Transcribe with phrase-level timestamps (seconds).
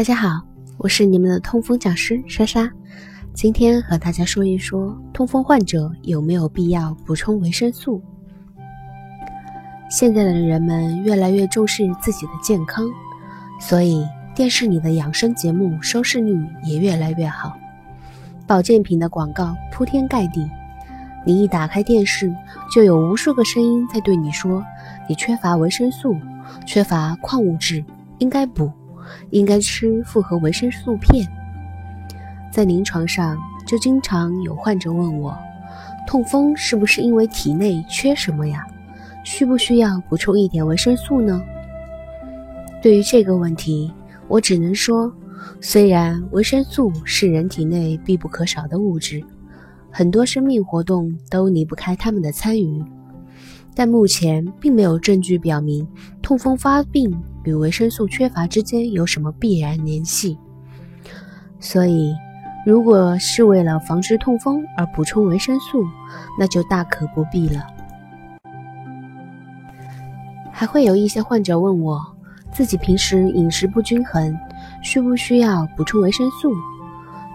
[0.00, 0.40] 大家好，
[0.78, 2.72] 我是你们的痛风讲师莎莎。
[3.34, 8.00] 今天和大家说一说，痛风患者有没有必要补充维生素？
[9.90, 12.88] 现在的人们越来越重视自己的健康，
[13.60, 14.02] 所以
[14.34, 17.54] 电视里的养生节目收视率也越来越好，
[18.46, 20.48] 保健品的广告铺天盖地。
[21.26, 22.34] 你一打开电视，
[22.74, 24.64] 就有无数个声音在对你说
[25.06, 26.16] ：“你缺乏维生素，
[26.64, 27.84] 缺乏矿物质，
[28.16, 28.72] 应该补。”
[29.30, 31.26] 应该吃复合维生素片。
[32.52, 35.36] 在临床上，就经常有患者问我，
[36.06, 38.66] 痛风是不是因为体内缺什么呀？
[39.22, 41.42] 需不需要补充一点维生素呢？
[42.82, 43.92] 对于这个问题，
[44.28, 45.12] 我只能说，
[45.60, 49.22] 虽然维生素是人体内必不可少的物质，
[49.90, 52.82] 很多生命活动都离不开它们的参与。
[53.74, 55.86] 但目前并没有证据表明
[56.20, 57.10] 痛风发病
[57.44, 60.36] 与维生素缺乏之间有什么必然联系，
[61.58, 62.14] 所以
[62.66, 65.84] 如果是为了防治痛风而补充维生素，
[66.38, 67.66] 那就大可不必了。
[70.50, 71.98] 还会有一些患者问我，
[72.52, 74.36] 自己平时饮食不均衡，
[74.82, 76.52] 需不需要补充维生素？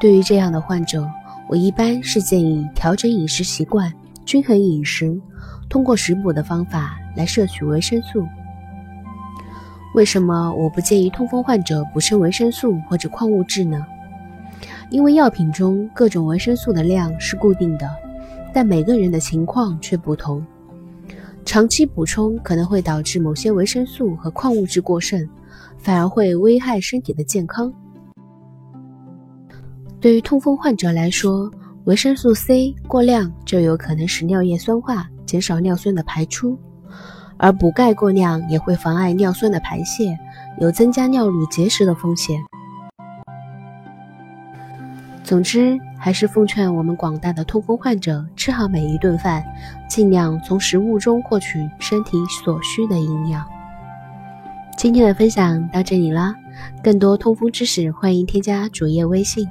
[0.00, 1.04] 对于这样的患者，
[1.48, 3.92] 我一般是建议调整饮食习惯，
[4.28, 5.18] 均衡饮食。
[5.70, 8.26] 通过食补的方法来摄取维生素。
[9.94, 13.86] 为什么我不建议痛风患者补充维生素或者矿物质呢？
[14.90, 17.88] 因为药品中各种维生素的量是固定的，
[18.52, 20.44] 但每个人的情况却不同。
[21.46, 25.26] 长期补充可能会导致某些维生素和矿物质过剩，
[25.78, 27.72] 反而会危害身体的健康。
[29.98, 31.50] 对于痛风患者来说，
[31.88, 35.08] 维生素 C 过量就有可能使尿液酸化。
[35.24, 36.58] 减少尿酸的排出，
[37.38, 40.18] 而补钙过量也会妨碍尿酸的排泄，
[40.58, 42.38] 有增加尿路结石的风险。
[45.24, 49.42] 总之，还是奉劝我们广大的痛风患者吃好每一顿饭，
[49.88, 53.46] 尽量从食物中获取身体所需的营养。
[54.76, 56.34] 今天的分享到这里啦，
[56.82, 59.48] 更多痛风知识，欢迎添加主页微信。